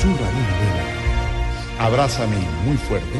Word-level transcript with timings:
su 0.00 0.08
radionovela 0.08 0.84
Abrázame 1.78 2.36
muy 2.64 2.76
fuerte. 2.78 3.18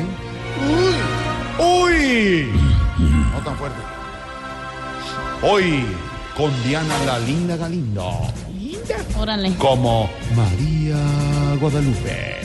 ¡Uy! 1.59 1.65
¡Uy! 1.65 2.51
No 3.33 3.39
tan 3.45 3.56
fuerte. 3.59 3.77
Hoy 5.42 5.84
con 6.37 6.51
Diana 6.65 6.95
la 7.05 7.19
Linda 7.19 7.56
Galindo 7.56 8.33
Órale. 9.19 9.55
como 9.56 10.09
María 10.34 10.97
Guadalupe. 11.61 12.37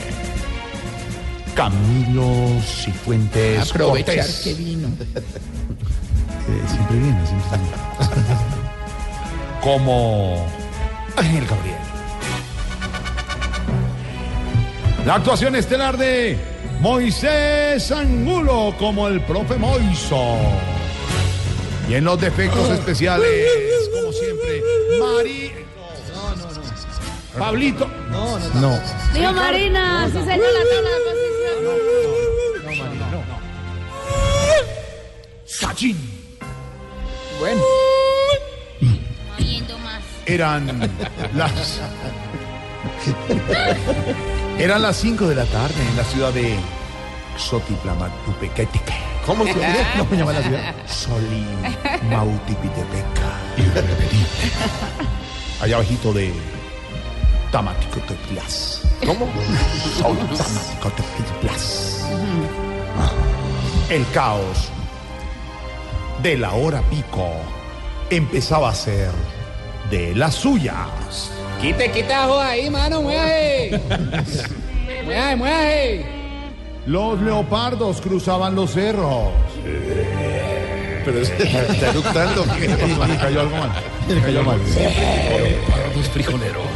Camilo 1.54 2.60
Cifuentes 2.62 3.70
Aprovechar 3.70 4.16
Cortés. 4.16 4.40
que 4.44 4.54
vino. 4.54 4.88
Eh, 6.44 6.60
siempre 6.68 6.98
viene, 6.98 7.24
siempre 7.24 7.50
viene. 7.56 7.72
Como 9.62 10.44
Ángel 11.16 11.46
Gabriel. 11.46 11.76
La 15.06 15.16
actuación 15.16 15.56
estelar 15.56 15.96
de 15.96 16.38
Moisés 16.80 17.90
Angulo 17.90 18.72
como 18.78 19.08
el 19.08 19.20
profe 19.22 19.56
Moiso. 19.56 20.36
Y 21.88 21.94
en 21.94 22.04
los 22.04 22.20
defectos 22.20 22.70
especiales, 22.70 23.48
como 23.92 24.12
siempre, 24.12 24.62
Mari. 25.00 25.52
No, 26.14 26.36
no, 26.36 26.52
no. 26.52 27.38
Pablito. 27.38 27.90
No, 28.10 28.38
no, 28.38 28.60
no. 28.60 28.80
Digo 29.12 29.32
Marina, 29.32 30.06
sí 30.06 30.18
señor 30.18 30.38
la 30.38 30.64
tabla 30.70 30.90
de 30.90 31.00
posición. 32.70 32.92
Sachin. 35.44 35.98
Bueno, 37.40 37.62
Oyendo 39.36 39.78
más. 39.78 40.02
Eran 40.26 40.90
las. 41.34 41.80
Eran 44.62 44.80
las 44.80 44.96
5 44.98 45.26
de 45.26 45.34
la 45.34 45.44
tarde 45.46 45.74
en 45.90 45.96
la 45.96 46.04
ciudad 46.04 46.32
de 46.32 46.56
Xotitlamacupequetique. 47.36 48.94
¿Cómo 49.26 49.44
se 49.44 49.54
llama? 49.54 49.74
¿Cómo 49.98 50.10
se 50.10 50.16
llama 50.16 50.32
la 50.34 50.42
ciudad? 50.44 50.72
Solimautipitepeca. 50.86 53.40
Y 53.56 53.62
repetí. 53.62 54.24
Allá 55.60 55.74
abajito 55.74 56.12
de 56.12 56.32
Tamaticoteplas. 57.50 58.82
¿Cómo? 59.04 59.28
Tamaticoteplas. 59.98 62.06
El 63.90 64.08
caos 64.12 64.68
de 66.22 66.38
la 66.38 66.52
hora 66.52 66.82
pico 66.82 67.32
empezaba 68.10 68.68
a 68.68 68.74
ser 68.76 69.10
de 69.90 70.14
las 70.14 70.36
suyas. 70.36 71.32
quite, 71.60 71.90
quita 71.90 72.22
ajo 72.22 72.38
ahí, 72.38 72.70
mano, 72.70 73.02
mueve. 73.02 73.31
Mueve, 75.04 75.36
mueve. 75.36 76.04
Los 76.86 77.20
leopardos 77.20 78.00
cruzaban 78.00 78.54
los 78.54 78.72
cerros. 78.72 79.30
Pero 81.04 81.18
está 81.20 81.90
eructando. 81.90 82.44
Me 82.46 83.16
cayó 83.16 83.40
algo 83.40 83.56
mal. 83.56 83.70
Me 84.08 84.20
cayó 84.20 84.42
mal. 84.42 84.60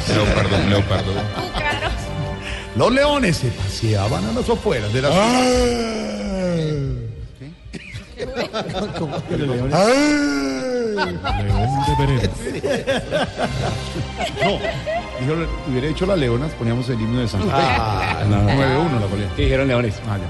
Leopardo, 0.08 0.68
leopardo. 0.68 1.12
Los 2.76 2.92
leones 2.92 3.36
se 3.38 3.48
paseaban 3.48 4.24
a 4.26 4.32
las 4.32 4.48
afueras 4.48 4.92
de 4.92 5.02
la 5.02 5.08
ciudad. 5.10 5.26
No, 14.42 14.58
dijo, 15.20 15.50
hubiera 15.68 15.86
hecho 15.88 16.06
las 16.06 16.18
leonas, 16.18 16.52
poníamos 16.52 16.88
el 16.88 17.00
himno 17.00 17.20
de 17.20 17.28
San 17.28 17.40
Ah, 17.52 18.22
9-1 18.28 19.00
la 19.00 19.06
ponía. 19.06 19.28
Dijeron 19.36 19.68
leones. 19.68 19.94
Ah, 20.08 20.18
ya. 20.18 20.24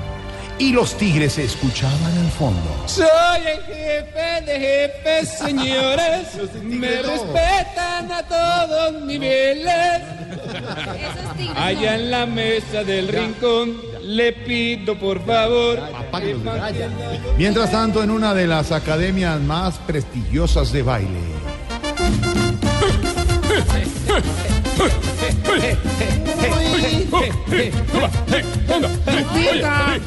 Y 0.58 0.72
los 0.72 0.96
tigres 0.96 1.34
se 1.34 1.44
escuchaban 1.44 2.16
al 2.18 2.30
fondo. 2.30 2.62
Soy 2.86 3.06
el 3.46 3.62
jefe 3.64 4.40
de 4.46 4.58
jefes, 4.58 5.38
señores. 5.38 6.28
Me 6.64 7.02
respetan 7.02 8.10
a 8.10 8.22
todos 8.22 9.02
niveles. 9.02 10.00
Esos 10.32 11.36
tigres 11.36 11.56
Allá 11.58 11.94
en 11.96 12.10
la 12.10 12.24
mesa 12.24 12.84
del 12.84 13.08
rincón, 13.08 13.76
le 14.06 14.32
pido 14.32 14.98
por 14.98 15.24
favor. 15.24 15.80
Mientras 17.36 17.70
tanto, 17.70 18.02
en 18.02 18.10
una 18.10 18.34
de 18.34 18.46
las 18.46 18.72
academias 18.72 19.40
más 19.40 19.78
prestigiosas 19.78 20.72
de 20.72 20.82
baile. 20.82 21.20
Órale. 29.48 30.02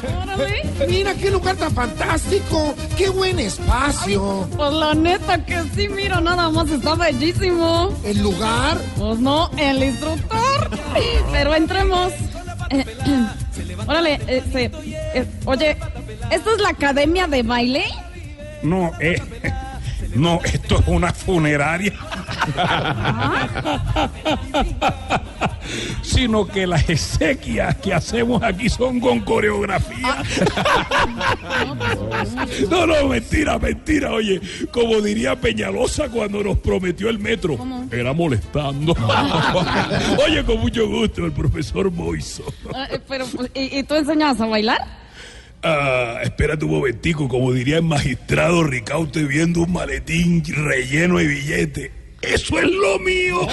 Mira 0.88 1.13
qué 1.13 1.29
lugar 1.29 1.57
tan 1.57 1.73
fantástico, 1.73 2.73
qué 2.97 3.09
buen 3.09 3.39
espacio. 3.39 4.47
Pues 4.55 4.73
la 4.73 4.93
neta 4.93 5.43
que 5.45 5.61
sí, 5.75 5.89
mira, 5.89 6.21
nada 6.21 6.49
más 6.49 6.69
está 6.69 6.95
bellísimo. 6.95 7.93
El 8.03 8.21
lugar, 8.23 8.77
Pues 8.97 9.19
no, 9.19 9.49
el 9.57 9.83
instructor. 9.83 10.69
Pero 11.31 11.55
entremos. 11.55 12.13
Órale, 13.89 14.19
este, 14.27 14.69
eh, 15.16 15.25
oye, 15.45 15.75
¿esta 16.29 16.53
es 16.53 16.61
la 16.61 16.69
academia 16.69 17.25
de 17.25 17.41
baile? 17.41 17.85
No, 18.61 18.91
eh, 19.00 19.19
no, 20.16 20.39
esto 20.44 20.77
es 20.77 20.88
una 20.88 21.11
funeraria. 21.11 21.94
Sino 26.19 26.46
que 26.46 26.68
las 26.68 26.90
exequias 26.90 27.78
que 27.78 27.94
hacemos 27.94 28.44
aquí 28.44 28.68
son 28.68 29.00
con 29.00 29.22
coreografía. 29.22 30.22
No, 32.69 32.85
no, 32.85 33.07
mentira, 33.07 33.57
mentira. 33.57 34.12
Oye, 34.12 34.41
como 34.72 35.00
diría 35.00 35.40
Peñalosa 35.40 36.09
cuando 36.09 36.44
nos 36.44 36.57
prometió 36.59 37.09
el 37.09 37.19
metro, 37.19 37.57
era 37.91 38.12
molestando. 38.12 38.94
Oye, 40.25 40.44
con 40.44 40.59
mucho 40.59 40.88
gusto, 40.90 41.25
el 41.25 41.31
profesor 41.31 41.90
Moiso. 41.90 42.44
Eh, 42.91 43.00
pero, 43.07 43.25
¿y, 43.53 43.80
y 43.80 43.84
tú 43.84 43.96
enseñas 43.96 44.41
a 44.41 44.46
bailar? 44.46 44.81
Ah, 45.63 46.19
espérate 46.24 46.66
un 46.66 46.72
momentico, 46.72 47.30
como 47.30 47.53
diría 47.53 47.78
el 47.78 47.84
magistrado 47.84 48.63
Ricaute 48.63 49.24
viendo 49.24 49.62
un 49.62 49.72
maletín 49.72 50.44
relleno 50.46 51.18
de 51.18 51.28
billetes. 51.28 51.91
Eso 52.22 52.59
es 52.59 52.69
lo 52.69 53.00
mío. 53.00 53.47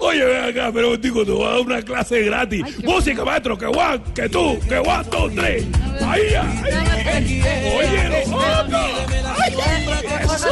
Oye, 0.00 0.24
ven 0.24 0.44
acá, 0.44 0.70
pero 0.72 0.88
un 0.88 0.94
momentico, 0.94 1.24
te 1.24 1.30
voy 1.32 1.46
a 1.46 1.50
dar 1.50 1.60
una 1.60 1.82
clase 1.82 2.22
gratis. 2.22 2.62
Música, 2.84 3.24
maestro, 3.24 3.56
que 3.56 3.66
guan, 3.66 4.02
que 4.14 4.28
tú, 4.28 4.58
que 4.68 4.78
guan, 4.78 5.08
dos, 5.10 5.34
tres. 5.34 5.64
Ahí, 6.02 6.34
ahí. 6.34 7.42
Oye, 7.76 8.22
eso. 8.22 8.38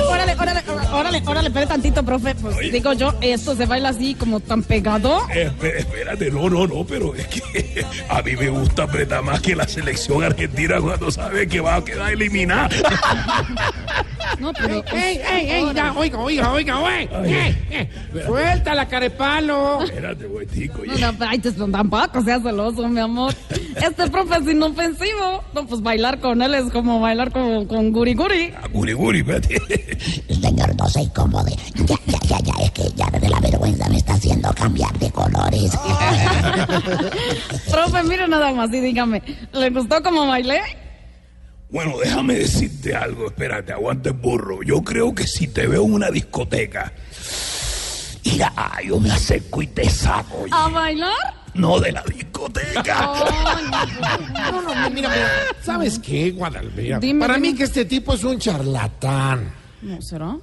Órale, 0.09 0.35
órale, 0.35 0.63
órale, 0.93 1.23
órale, 1.27 1.49
espere 1.49 1.67
tantito, 1.67 2.03
profe. 2.05 2.35
Pues 2.35 2.57
Oye. 2.57 2.71
digo 2.71 2.93
yo, 2.93 3.15
esto 3.21 3.55
se 3.57 3.67
baila 3.67 3.91
así 3.91 4.15
como 4.15 4.41
tan 4.41 4.63
pegado. 4.63 5.21
Espe- 5.29 5.77
Espérate, 5.79 6.31
no, 6.31 6.49
no, 6.49 6.67
no, 6.67 6.85
pero 6.85 7.15
es 7.15 7.27
que 7.29 7.85
a 8.09 8.23
mí 8.23 8.37
me 8.37 8.49
gusta 8.49 8.85
apretar 8.85 9.23
más 9.23 9.41
que 9.41 9.55
la 9.57 9.67
selección 9.69 10.23
argentina 10.25 10.81
cuando 10.81 11.11
sabe 11.11 11.47
que 11.47 11.61
va 11.61 11.77
a 11.77 11.85
quedar 11.85 12.13
eliminada. 12.13 12.69
No, 14.41 14.53
pero. 14.53 14.85
¡Ey, 14.93 15.21
ey, 15.31 15.51
ey! 15.51 15.65
Ya, 15.75 15.93
oiga, 15.97 16.19
oiga, 16.19 16.53
oiga, 16.53 16.79
güey. 16.79 17.05
Eh, 17.25 17.57
eh, 17.71 17.89
Suelta 18.27 18.75
la 18.75 18.87
carepalo. 18.87 19.83
Espérate, 19.83 20.27
No, 20.29 20.35
oye. 20.35 21.01
no, 21.01 21.13
pero 21.19 21.31
ay, 21.31 21.39
te- 21.39 21.53
tampoco 21.53 22.23
seas 22.23 22.43
celoso, 22.43 22.89
mi 22.89 23.01
amor. 23.01 23.35
Este 23.77 24.09
profe 24.11 24.37
es 24.39 24.49
inofensivo. 24.51 25.45
No, 25.55 25.67
pues 25.67 25.81
bailar 25.83 26.21
con 26.21 26.43
él 26.43 26.55
es 26.55 26.71
como 26.73 27.01
bailar 27.01 27.31
con, 27.33 27.67
con 27.67 27.93
Guri 27.93 28.15
Guri. 28.15 28.53
Ah, 28.57 28.67
Guri, 28.73 28.93
guri, 28.93 29.19
espérate. 29.21 29.59
Señor, 30.41 30.75
no 30.77 30.89
se 30.89 31.03
incomode. 31.03 31.55
Ya, 31.75 31.97
ya, 32.07 32.19
ya, 32.29 32.39
ya, 32.41 32.65
es 32.65 32.71
que 32.73 32.83
ya 32.97 33.07
da 33.11 33.19
la 33.29 33.41
vergüenza. 33.41 33.57
vergüenza 33.57 33.89
me 33.89 33.97
está 33.99 34.15
haciendo 34.15 34.53
cambiar 34.55 34.93
de 34.99 35.11
colores. 35.11 35.73
Profe, 37.71 38.03
mire 38.05 38.29
nada 38.29 38.53
más 38.53 38.73
y 38.73 38.81
dígame, 38.81 39.23
¿le 39.53 39.71
gustó 39.71 40.03
cómo 40.03 40.27
bailé? 40.27 40.61
Bueno, 41.69 41.99
déjame 41.99 42.35
decirte 42.35 42.95
algo, 42.95 43.27
espérate, 43.27 43.73
aguanta 43.73 44.11
el 44.11 44.15
burro. 44.17 44.63
Yo 44.63 44.83
creo 44.83 45.15
que 45.15 45.27
si 45.27 45.49
te 45.49 45.67
veo 45.67 45.85
en 45.85 45.95
una 45.95 46.11
discoteca, 46.11 46.93
ya, 48.23 48.53
yo 48.85 49.01
me 49.01 49.11
acerco 49.11 49.63
y 49.63 49.67
te 49.67 49.89
saco. 49.91 50.43
oye. 50.43 50.53
¿A 50.55 50.69
bailar? 50.69 51.13
No 51.55 51.81
de 51.81 51.93
la 51.93 52.03
discoteca. 52.03 53.13
No, 54.53 54.63
no, 54.63 54.91
mira, 54.91 55.09
mira. 55.09 55.31
¿Sabes 55.63 55.99
qué, 55.99 56.31
Guadalupe? 56.31 56.83
Mira, 56.83 56.99
Dime, 57.01 57.21
Para 57.21 57.35
dime. 57.35 57.51
mí 57.51 57.55
que 57.57 57.65
este 57.65 57.85
tipo 57.85 58.15
es 58.15 58.23
un 58.25 58.39
charlatán. 58.39 59.53
¿No 59.83 60.01
será? 60.01 60.37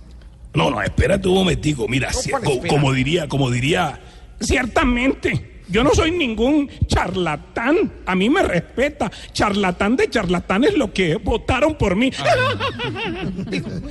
No, 0.53 0.69
no, 0.69 0.81
espérate 0.81 1.27
un 1.27 1.35
momentico. 1.35 1.87
Mira, 1.87 2.09
No, 2.11 2.19
si- 2.19 2.29
¿cuál 2.31 2.43
co- 2.43 2.51
espera? 2.51 2.67
como 2.69 2.91
diría, 2.91 3.27
como 3.27 3.49
diría, 3.49 3.99
ciertamente. 4.41 5.52
Yo 5.69 5.83
no 5.83 5.91
soy 5.93 6.11
ningún 6.11 6.69
charlatán. 6.87 7.93
A 8.05 8.15
mí 8.15 8.29
me 8.29 8.43
respeta. 8.43 9.11
Charlatán 9.31 9.95
de 9.95 10.09
charlatán 10.09 10.63
es 10.63 10.77
lo 10.77 10.93
que 10.93 11.15
votaron 11.15 11.75
por 11.75 11.95
mí. 11.95 12.11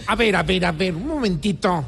A 0.06 0.14
ver, 0.14 0.36
a 0.36 0.42
ver, 0.42 0.64
a 0.64 0.72
ver, 0.72 0.94
un 0.94 1.06
momentito. 1.06 1.84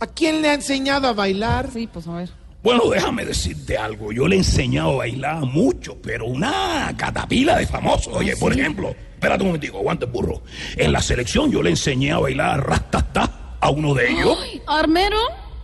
¿A 0.00 0.06
quién 0.08 0.42
le 0.42 0.48
ha 0.48 0.54
enseñado 0.54 1.08
a 1.08 1.12
bailar? 1.12 1.70
Sí, 1.72 1.86
pues 1.86 2.06
a 2.08 2.14
ver. 2.14 2.30
Bueno, 2.62 2.88
déjame 2.90 3.24
decirte 3.24 3.76
algo. 3.76 4.12
Yo 4.12 4.28
le 4.28 4.36
he 4.36 4.38
enseñado 4.38 4.92
a 4.92 4.96
bailar 4.98 5.40
mucho, 5.40 5.96
pero 6.00 6.26
una 6.26 6.94
catapila 6.96 7.56
de 7.58 7.66
famosos. 7.66 8.14
Oye, 8.14 8.36
por 8.36 8.52
ejemplo, 8.52 8.94
espérate 9.14 9.42
un 9.42 9.48
momentico, 9.48 9.78
aguanta 9.78 10.06
el 10.06 10.12
burro. 10.12 10.42
En 10.76 10.92
la 10.92 11.00
selección 11.00 11.50
yo 11.50 11.62
le 11.62 11.70
enseñé 11.70 12.12
a 12.12 12.18
bailar 12.18 12.64
rastata 12.64 13.56
a 13.60 13.70
uno 13.70 13.94
de 13.94 14.10
ellos. 14.10 14.38
¿Armero? 14.66 15.18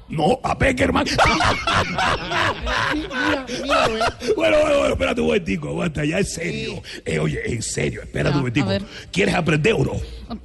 No, 0.08 0.40
a 0.42 0.56
Peckerman. 0.56 1.06
¿eh? 1.06 1.10
bueno, 4.36 4.36
bueno, 4.36 4.78
bueno, 4.78 4.88
espérate 4.88 5.20
un 5.20 5.26
momentico, 5.26 5.68
aguanta, 5.68 6.04
ya 6.04 6.18
en 6.18 6.24
serio. 6.24 6.82
Eh, 7.04 7.18
oye, 7.18 7.40
en 7.44 7.62
serio, 7.62 8.02
espérate 8.02 8.36
un 8.36 8.42
momentico. 8.42 8.68
¿Quieres 9.12 9.34
aprender 9.34 9.74
o 9.74 9.84
no? 9.84 9.92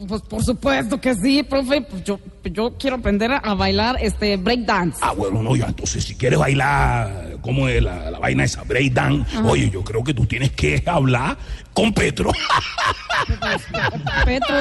Pues 0.08 0.22
por 0.24 0.44
supuesto 0.44 1.00
que 1.00 1.16
sí, 1.16 1.44
profe. 1.44 1.82
Pues 1.82 2.04
yo, 2.04 2.20
yo 2.52 2.76
quiero 2.78 2.98
aprender 2.98 3.32
a, 3.32 3.54
bailar 3.54 3.98
este 4.02 4.38
breakdance. 4.38 5.00
Ah, 5.02 5.14
bueno, 5.14 5.42
no, 5.42 5.56
ya, 5.56 5.68
entonces 5.68 6.04
si 6.04 6.16
quieres 6.16 6.40
bailar, 6.40 7.38
¿cómo 7.42 7.68
es 7.68 7.82
la, 7.82 8.12
la 8.12 8.20
vaina 8.20 8.44
esa? 8.44 8.64
Breakdance. 8.64 9.38
Oye, 9.40 9.70
yo 9.70 9.84
creo 9.84 10.04
que 10.04 10.14
tú 10.14 10.26
tienes 10.26 10.52
que 10.52 10.84
hablar 10.86 11.38
con 11.74 11.94
Petro. 11.94 12.32
Petro, 14.26 14.56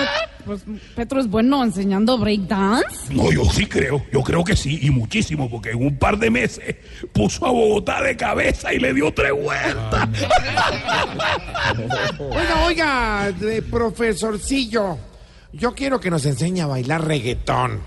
pues 0.44 0.62
Petro 0.94 1.20
es 1.20 1.28
bueno 1.28 1.62
enseñando 1.62 2.18
breakdance. 2.18 3.12
No, 3.12 3.30
yo 3.32 3.44
sí 3.44 3.66
creo, 3.66 4.04
yo 4.12 4.22
creo 4.22 4.44
que 4.44 4.56
sí, 4.56 4.78
y 4.82 4.90
muchísimo, 4.90 5.50
porque 5.50 5.70
en 5.70 5.84
un 5.84 5.96
par 5.98 6.18
de 6.18 6.30
meses 6.30 6.76
puso 7.12 7.46
a 7.46 7.50
Bogotá 7.50 8.02
de 8.02 8.16
cabeza 8.16 8.72
y 8.72 8.78
le 8.78 8.94
dio 8.94 9.12
tres 9.12 9.32
vueltas. 9.32 10.08
Oiga, 12.18 12.66
oiga, 12.66 13.32
de 13.32 13.62
profesorcillo. 13.62 15.11
Yo 15.52 15.74
quiero 15.74 16.00
que 16.00 16.10
nos 16.10 16.24
enseñe 16.24 16.62
a 16.62 16.66
bailar 16.66 17.06
reggaetón. 17.06 17.80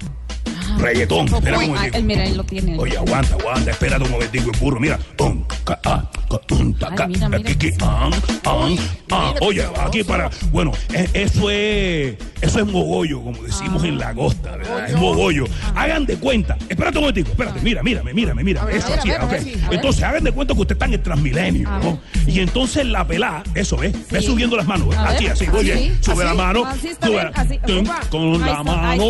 Reggaetón, 0.77 1.27
espera 1.27 1.57
un 1.57 1.63
ah, 1.63 1.67
momentico. 1.67 1.97
él, 1.97 2.03
mira, 2.03 2.23
ahí 2.23 2.33
lo 2.35 2.43
tiene. 2.43 2.77
Oye, 2.77 2.97
aguanta, 2.97 3.35
aguanta, 3.35 3.71
espérate 3.71 4.03
un 4.03 4.11
momentico, 4.11 4.51
burro, 4.59 4.79
mira. 4.79 4.99
Tum, 5.15 5.43
ca, 5.63 5.79
ah, 5.83 6.11
ah, 7.81 8.09
ah, 8.45 8.75
ah. 9.11 9.33
Oye, 9.41 9.63
aquí 9.79 10.03
para. 10.03 10.29
Bueno, 10.51 10.71
e- 10.93 11.09
eso 11.13 11.49
es. 11.49 12.15
Eso 12.41 12.59
es 12.59 12.65
mogollo, 12.67 13.21
como 13.23 13.41
decimos 13.43 13.83
Ah. 13.83 13.87
en 13.87 13.97
la 13.97 14.13
costa, 14.13 14.55
¿verdad? 14.57 14.89
Es 14.89 14.95
mogollo. 14.95 15.45
Hagan 15.75 16.05
de 16.05 16.17
cuenta. 16.17 16.57
Espérate 16.69 16.97
un 16.97 17.03
momentico, 17.05 17.31
espérate, 17.31 17.59
mira, 17.61 17.81
mírame, 17.81 18.13
mírame, 18.13 18.43
mira. 18.43 18.67
Eso 18.71 18.93
así, 18.93 19.09
ok. 19.11 19.33
Entonces, 19.71 20.03
hagan 20.03 20.23
de 20.23 20.31
cuenta 20.31 20.53
que 20.53 20.61
usted 20.61 20.75
está 20.75 20.85
en 20.85 20.93
el 20.93 21.01
transmilenio, 21.01 21.69
¿no? 21.81 21.99
Y 22.27 22.39
entonces 22.39 22.85
la 22.85 23.05
pelá, 23.07 23.43
eso 23.55 23.81
es, 23.83 23.93
ve 24.09 24.21
subiendo 24.21 24.55
las 24.57 24.67
manos, 24.67 24.89
¿ves? 24.89 24.97
Así, 24.99 25.27
así, 25.27 25.47
muy 25.47 25.63
bien. 25.63 25.97
Sube 26.01 26.23
la 26.23 26.33
mano, 26.33 26.63
sube 26.75 26.95
con 28.09 28.39
la 28.41 28.63
mano, 28.63 29.03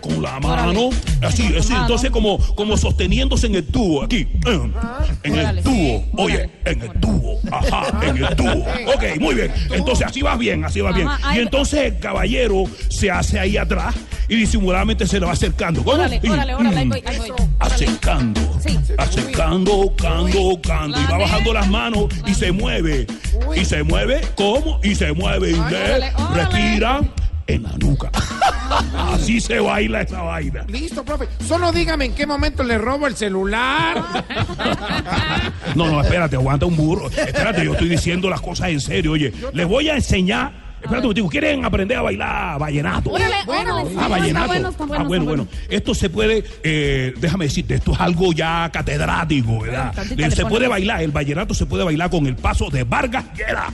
con 0.00 0.22
la 0.22 0.40
mano, 0.40 0.90
así, 1.22 1.54
así, 1.58 1.72
entonces 1.74 2.10
como, 2.10 2.38
como 2.54 2.76
sosteniéndose 2.76 3.46
en 3.46 3.56
el 3.56 3.66
tubo, 3.66 4.02
aquí, 4.02 4.26
eh, 4.46 4.60
en 5.22 5.32
Órale. 5.32 5.58
el 5.60 5.64
tubo, 5.64 6.04
oye. 6.16 6.50
En 6.70 6.82
el 6.82 6.92
tubo, 7.00 7.40
ajá, 7.50 8.06
en 8.06 8.16
el 8.24 8.36
tubo, 8.36 8.64
ok, 8.94 9.20
muy 9.20 9.34
bien, 9.34 9.52
entonces 9.70 10.06
así 10.06 10.22
va 10.22 10.36
bien, 10.36 10.64
así 10.64 10.80
va 10.80 10.92
bien, 10.92 11.08
y 11.34 11.38
entonces 11.38 11.80
el 11.92 11.98
caballero 11.98 12.64
se 12.88 13.10
hace 13.10 13.38
ahí 13.38 13.56
atrás 13.56 13.94
y 14.28 14.36
disimuladamente 14.36 15.06
se 15.06 15.18
le 15.18 15.26
va 15.26 15.32
acercando. 15.32 15.82
Órale, 15.84 16.20
órale, 16.28 16.54
órale, 16.54 16.78
ahí 16.78 16.88
voy, 16.88 17.02
ahí 17.04 17.18
voy. 17.18 17.30
acercando, 17.58 18.40
Sí. 18.64 18.78
acercando, 18.96 19.92
cando, 19.96 20.60
cando, 20.62 21.00
y 21.00 21.04
va 21.10 21.18
bajando 21.18 21.52
las 21.52 21.68
manos 21.68 22.04
y 22.26 22.34
se 22.34 22.52
mueve, 22.52 23.06
y 23.56 23.64
se 23.64 23.82
mueve, 23.82 24.20
¿cómo? 24.36 24.78
Y 24.84 24.94
se 24.94 25.12
mueve, 25.12 25.50
y 25.50 25.54
órale. 25.54 26.12
respira 26.34 27.00
en 27.48 27.62
la 27.64 27.72
nuca. 27.78 28.10
Así 28.94 29.40
se 29.40 29.58
baila 29.60 30.02
esa 30.02 30.22
vaina. 30.22 30.64
Listo, 30.68 31.04
profe. 31.04 31.28
Solo 31.46 31.72
dígame 31.72 32.06
en 32.06 32.14
qué 32.14 32.26
momento 32.26 32.62
le 32.62 32.78
robo 32.78 33.06
el 33.06 33.16
celular. 33.16 34.02
No, 35.74 35.88
no, 35.88 36.00
espérate, 36.00 36.34
aguanta 36.34 36.66
un 36.66 36.76
burro. 36.76 37.08
Espérate, 37.08 37.64
yo 37.64 37.72
estoy 37.72 37.88
diciendo 37.88 38.28
las 38.28 38.40
cosas 38.40 38.70
en 38.70 38.80
serio. 38.80 39.12
Oye, 39.12 39.32
les 39.52 39.66
voy 39.68 39.88
a 39.88 39.94
enseñar. 39.94 40.52
Espérate 40.82 41.20
un 41.20 41.28
¿quieren 41.28 41.64
aprender 41.64 41.98
a 41.98 42.02
bailar 42.02 42.58
vallenato? 42.58 43.10
Órale, 43.10 43.34
Bueno, 43.46 43.74
órale. 43.74 43.90
Ah, 43.90 43.92
está 43.92 44.08
vallenato. 44.08 44.46
bueno, 44.48 44.68
está 44.70 44.84
bueno, 44.86 45.04
ah, 45.04 45.06
bueno, 45.06 45.24
está 45.24 45.36
bueno. 45.36 45.48
Esto 45.68 45.94
se 45.94 46.10
puede, 46.10 46.42
eh, 46.64 47.14
déjame 47.18 47.44
decirte, 47.44 47.74
esto 47.74 47.92
es 47.92 48.00
algo 48.00 48.32
ya 48.32 48.68
catedrático, 48.72 49.60
¿verdad? 49.60 49.94
Eh, 50.10 50.14
le 50.16 50.30
se 50.30 50.46
puede 50.46 50.66
bailar, 50.68 51.02
el 51.02 51.12
vallenato 51.12 51.54
se 51.54 51.66
puede 51.66 51.84
bailar 51.84 52.10
con 52.10 52.26
el 52.26 52.34
paso 52.36 52.68
de 52.70 52.82
Vargas 52.84 53.26
Llera. 53.36 53.68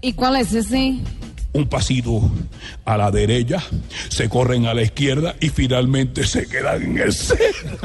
¿Y 0.00 0.12
cuál 0.14 0.36
es 0.36 0.52
ese? 0.54 0.94
Un 1.54 1.66
pasito 1.68 2.22
a 2.86 2.96
la 2.96 3.10
derecha, 3.10 3.62
se 4.08 4.28
corren 4.30 4.64
a 4.66 4.72
la 4.74 4.82
izquierda 4.82 5.34
y 5.38 5.50
finalmente 5.50 6.26
se 6.26 6.46
quedan 6.48 6.82
en 6.82 6.98
el 6.98 7.12
centro. 7.12 7.78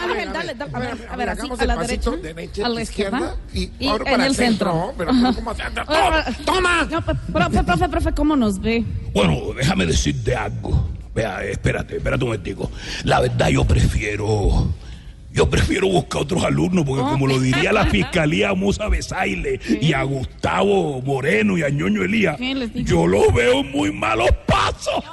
Ángel, 0.00 0.32
dale, 0.32 0.54
dale, 0.54 0.70
a 0.72 0.78
ver, 0.78 1.08
a 1.10 1.16
ver, 1.16 1.28
así, 1.30 1.48
a 1.58 1.64
la 1.64 1.76
derecha, 1.76 2.10
a 2.64 2.68
la 2.68 2.82
izquierda 2.82 3.36
y, 3.54 3.70
y 3.78 3.88
ahora 3.88 4.04
en 4.04 4.10
para 4.10 4.26
el 4.26 4.34
centro. 4.34 4.94
Pero, 4.98 5.10
¿cómo 5.34 5.50
hacer? 5.50 5.72
¡Toma! 6.44 6.86
No, 6.90 7.02
pe- 7.04 7.14
profe, 7.32 7.62
profe, 7.64 7.88
profe, 7.88 8.12
¿cómo 8.12 8.36
nos 8.36 8.60
ve? 8.60 8.84
Bueno, 9.14 9.40
déjame 9.56 9.86
decirte 9.86 10.34
algo. 10.34 10.88
Vea, 11.14 11.42
espérate, 11.44 11.96
espérate 11.96 12.24
un 12.24 12.30
momentico. 12.30 12.70
La 13.04 13.20
verdad 13.20 13.48
yo 13.48 13.64
prefiero... 13.64 14.68
Yo 15.38 15.48
prefiero 15.48 15.86
buscar 15.86 16.22
otros 16.22 16.42
alumnos 16.42 16.84
porque 16.84 17.00
como 17.04 17.28
lo 17.28 17.38
diría 17.38 17.72
la 17.72 17.86
fiscalía 17.86 18.48
a 18.50 18.54
Musa 18.54 18.88
Besaile 18.88 19.60
y 19.80 19.92
a 19.92 20.02
Gustavo 20.02 21.00
Moreno 21.00 21.56
y 21.56 21.62
a 21.62 21.68
Ñoño 21.68 22.02
Elías, 22.02 22.36
yo 22.74 23.06
los 23.06 23.32
veo 23.32 23.62
muy 23.62 23.92
malos 23.92 24.30
pasos. 24.46 25.04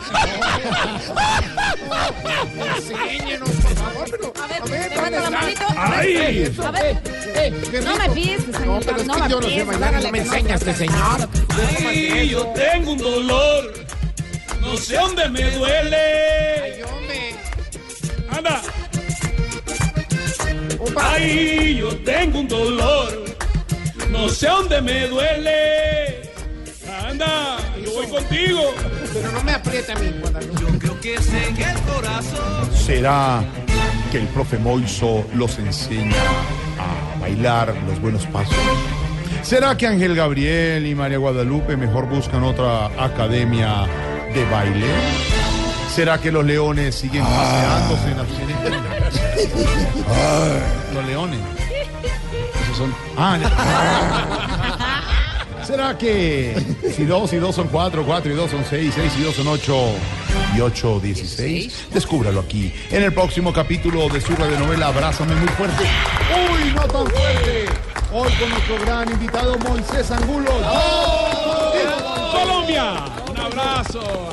Enséñenos, 2.76 3.50
por 3.50 3.76
favor. 3.76 4.06
Pero, 4.10 4.34
A 4.44 4.48
ver, 4.48 4.62
a 4.62 4.66
ver, 4.66 4.90
levanta 4.90 5.10
la 5.12 5.22
¿dónde 5.22 5.38
manito. 5.38 5.62
está? 5.62 5.98
¡Ay! 6.00 6.16
A 6.66 6.72
ver, 6.72 7.02
qué 7.72 7.82
no 7.82 7.92
rico. 7.92 8.00
me 8.00 8.10
pises, 8.16 8.60
No, 8.66 8.80
pero 8.84 8.98
es 8.98 9.06
no 9.06 9.14
que 9.14 9.30
yo 9.30 9.42
no 9.42 9.48
sé 9.50 9.64
bailar 9.64 9.94
no 9.94 10.12
me 10.12 10.20
que 10.20 10.26
no. 10.26 10.34
enseña 10.34 10.56
este 10.56 10.74
señor. 10.74 11.30
Ay, 11.88 12.30
yo 12.30 12.46
tengo 12.48 12.92
un 12.94 12.98
dolor, 12.98 13.74
no 14.62 14.76
sé 14.78 14.96
dónde 14.96 15.30
me 15.30 15.52
duele. 15.52 16.45
Ay, 21.16 21.78
yo 21.80 21.96
tengo 22.00 22.40
un 22.40 22.48
dolor, 22.48 23.26
no 24.10 24.28
sé 24.28 24.48
dónde 24.48 24.82
me 24.82 25.08
duele. 25.08 26.32
Anda, 27.08 27.58
yo 27.84 27.94
voy 27.94 28.08
contigo. 28.08 28.62
Pero 29.14 29.32
no 29.32 29.44
me 29.44 29.54
apriete 29.54 29.94
a 29.94 29.96
mí, 29.96 30.12
Guadalupe. 30.20 30.66
¿Será 32.76 33.44
que 34.12 34.18
el 34.18 34.28
profe 34.28 34.58
Moiso 34.58 35.26
los 35.36 35.58
enseña 35.58 36.16
a 36.80 37.20
bailar 37.22 37.74
los 37.88 38.02
buenos 38.02 38.26
pasos? 38.28 38.56
¿Será 39.42 39.78
que 39.78 39.88
Ángel 39.88 40.16
Gabriel 40.16 40.86
y 40.86 40.96
María 40.96 41.18
Guadalupe 41.18 41.78
mejor 41.78 42.08
buscan 42.08 42.44
otra 42.44 42.88
academia 43.02 43.88
de 44.34 44.44
baile? 44.50 44.88
¿Será 45.94 46.20
que 46.20 46.32
los 46.32 46.44
leones 46.44 46.96
siguen 46.96 47.24
paseándose 47.24 48.12
en 48.12 48.18
las 48.18 48.95
Los 50.94 51.06
leones. 51.06 51.40
Esos 52.64 52.78
son. 52.78 52.96
Ah, 53.18 53.38
ya. 53.42 53.50
¿Será 55.66 55.98
que 55.98 56.56
si 56.96 57.06
dos 57.06 57.34
y 57.34 57.38
dos 57.38 57.56
son 57.56 57.68
cuatro, 57.70 58.06
cuatro 58.06 58.32
y 58.32 58.36
dos 58.36 58.52
son 58.52 58.64
seis, 58.70 58.94
seis 58.96 59.12
y 59.18 59.24
dos 59.24 59.34
son 59.36 59.48
ocho 59.48 59.94
y 60.56 60.62
ocho 60.62 61.00
dieciséis? 61.00 61.88
Descúbralo 61.92 62.42
aquí 62.42 62.72
en 62.92 63.02
el 63.02 63.12
próximo 63.12 63.52
capítulo 63.52 64.08
de 64.10 64.22
su 64.22 64.36
radionovela 64.36 64.88
Abrázame 64.88 65.34
muy 65.36 65.48
fuerte. 65.50 65.84
¡Uy, 65.84 66.72
no 66.76 66.82
tan 66.82 67.08
fuerte! 67.08 67.66
Hoy 68.14 68.32
con 68.34 68.50
nuestro 68.50 68.80
gran 68.86 69.12
invitado 69.12 69.58
Moisés 69.58 70.12
Angulo. 70.12 70.52
Colombia, 72.32 72.94
un 73.32 73.38
abrazo, 73.38 74.30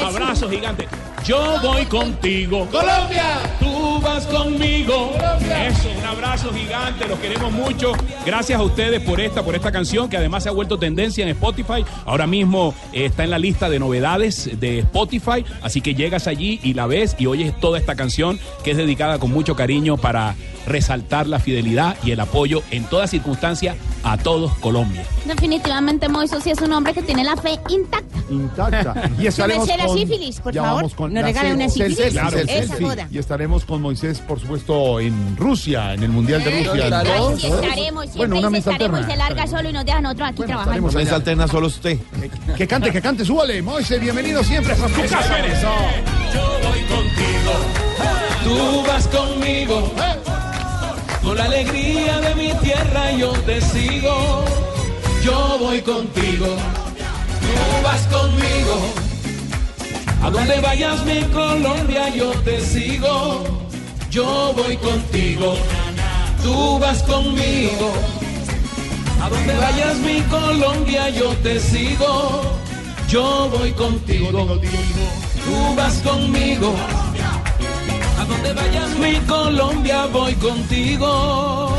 abrazo 0.00 0.48
gigante. 0.48 0.86
Yo 1.24 1.58
voy 1.62 1.84
contigo. 1.86 2.66
Colombia. 2.70 3.38
Tú 3.58 4.00
vas 4.00 4.26
conmigo. 4.26 5.12
Eso, 5.40 5.90
un 5.90 6.04
abrazo 6.08 6.52
gigante, 6.52 7.06
los 7.06 7.18
queremos 7.18 7.52
mucho. 7.52 7.92
Gracias 8.26 8.58
a 8.58 8.62
ustedes 8.62 9.00
por 9.00 9.20
esta, 9.20 9.42
por 9.44 9.54
esta 9.54 9.70
canción 9.72 10.08
que 10.08 10.16
además 10.16 10.42
se 10.42 10.48
ha 10.48 10.52
vuelto 10.52 10.78
tendencia 10.78 11.22
en 11.22 11.28
Spotify. 11.30 11.84
Ahora 12.06 12.26
mismo 12.26 12.74
eh, 12.92 13.06
está 13.06 13.24
en 13.24 13.30
la 13.30 13.38
lista 13.38 13.68
de 13.70 13.78
novedades 13.78 14.58
de 14.58 14.80
Spotify, 14.80 15.44
así 15.62 15.80
que 15.80 15.94
llegas 15.94 16.26
allí 16.26 16.60
y 16.62 16.74
la 16.74 16.86
ves 16.86 17.14
y 17.18 17.26
oyes 17.26 17.58
toda 17.60 17.78
esta 17.78 17.94
canción 17.94 18.38
que 18.64 18.72
es 18.72 18.76
dedicada 18.76 19.18
con 19.18 19.30
mucho 19.30 19.54
cariño 19.56 19.96
para 19.96 20.34
resaltar 20.66 21.26
la 21.26 21.38
fidelidad 21.38 21.96
y 22.04 22.10
el 22.10 22.20
apoyo 22.20 22.62
en 22.70 22.84
toda 22.84 23.06
circunstancia 23.06 23.74
a 24.02 24.18
todos 24.18 24.52
Colombia. 24.58 25.02
Definitivamente 25.24 26.08
Moiso 26.08 26.40
sí 26.40 26.50
es 26.50 26.60
un 26.60 26.72
hombre 26.72 26.92
que 26.92 27.02
tiene 27.02 27.24
la 27.24 27.36
fe 27.36 27.58
intacta. 27.68 28.08
Intacta. 28.30 29.10
Y 29.18 29.26
estaremos 29.26 29.68
con- 29.68 29.98
sífilis, 29.98 30.40
por 30.40 30.52
ya 30.52 30.62
favor. 30.62 30.76
vamos 30.82 30.94
con 30.94 31.12
¿Nos 31.14 31.22
la 31.22 31.28
regala 31.28 31.54
una 31.54 31.68
sífilis? 31.68 32.12
Claro. 32.12 32.38
Y 33.10 33.18
estaremos 33.18 33.64
con 33.64 33.80
Moisés, 33.80 34.20
por 34.20 34.38
supuesto, 34.40 35.00
en 35.00 35.36
Rusia, 35.36 35.94
en 35.98 36.04
el 36.04 36.10
Mundial 36.10 36.42
de 36.44 36.50
Rusia. 36.50 36.86
Estaremos, 36.86 37.34
siempre 37.34 38.16
Bueno, 38.16 38.38
una 38.38 38.50
misa 38.50 38.70
estaremos 38.70 39.00
y 39.00 39.02
alterna. 39.02 39.10
se 39.10 39.16
larga 39.16 39.46
solo 39.46 39.68
y 39.68 39.72
nos 39.72 39.84
dejan 39.84 40.06
otros 40.06 40.28
aquí 40.28 40.36
Bueno, 40.38 40.54
trabajando. 40.62 40.98
allá. 40.98 41.14
alterna 41.16 41.48
solo 41.48 41.66
usted. 41.66 41.98
Que 42.56 42.66
cante, 42.66 42.90
que 42.92 43.00
cante, 43.02 43.24
súbale. 43.24 43.60
Moisés, 43.62 44.00
bienvenido 44.00 44.42
siempre 44.44 44.72
a 44.72 44.76
tu 44.76 44.82
casa. 44.82 45.20
Yo 46.32 46.68
voy 46.68 46.80
contigo. 46.82 47.52
Tú 48.44 48.82
vas 48.86 49.06
conmigo. 49.08 49.92
Con 51.22 51.36
la 51.36 51.44
alegría 51.44 52.20
de 52.20 52.34
mi 52.36 52.52
tierra 52.62 53.12
yo 53.12 53.32
te 53.32 53.60
sigo. 53.60 54.44
Yo 55.22 55.56
voy 55.60 55.82
contigo. 55.82 56.46
Tú 56.46 57.82
vas 57.84 58.06
conmigo. 58.06 58.92
A 60.22 60.30
donde 60.30 60.60
vayas 60.60 61.04
mi 61.04 61.22
Colombia 61.24 62.08
yo 62.14 62.30
te 62.44 62.60
sigo. 62.60 63.44
Yo 64.10 64.54
voy 64.56 64.76
contigo. 64.78 65.54
Tú 66.42 66.78
vas 66.78 67.02
conmigo. 67.02 67.92
A 69.22 69.28
donde 69.28 69.54
vayas 69.56 69.96
mi 69.98 70.20
Colombia 70.22 71.08
yo 71.10 71.30
te 71.42 71.60
sigo. 71.60 72.42
Yo 73.08 73.48
voy 73.50 73.72
contigo. 73.72 74.60
Tú 75.44 75.74
vas 75.76 75.94
conmigo. 76.02 76.74
A 78.20 78.24
donde 78.24 78.52
vayas 78.52 78.90
mi 78.98 79.14
Colombia 79.26 80.06
voy 80.06 80.34
contigo. 80.34 81.77